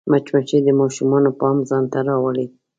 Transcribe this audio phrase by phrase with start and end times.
[0.09, 2.45] مچمچۍ د ماشومانو پام ځان ته رااړوي